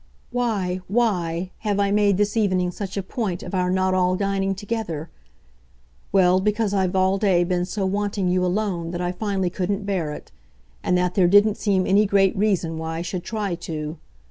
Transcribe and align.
"'Why, 0.31 0.81
why' 0.87 1.51
have 1.59 1.79
I 1.79 1.91
made 1.91 2.17
this 2.17 2.35
evening 2.35 2.71
such 2.71 2.97
a 2.97 3.03
point 3.03 3.43
of 3.43 3.53
our 3.53 3.69
not 3.69 3.93
all 3.93 4.15
dining 4.15 4.55
together? 4.55 5.11
Well, 6.11 6.41
because 6.41 6.73
I've 6.73 6.95
all 6.95 7.19
day 7.19 7.43
been 7.43 7.65
so 7.65 7.85
wanting 7.85 8.27
you 8.27 8.43
alone 8.43 8.89
that 8.93 9.01
I 9.01 9.11
finally 9.11 9.51
couldn't 9.51 9.85
bear 9.85 10.11
it, 10.11 10.31
and 10.81 10.97
that 10.97 11.13
there 11.13 11.27
didn't 11.27 11.57
seem 11.57 11.85
any 11.85 12.07
great 12.07 12.35
reason 12.35 12.79
why 12.79 12.97
I 12.97 13.01
should 13.03 13.23
try 13.23 13.53
to. 13.53 13.99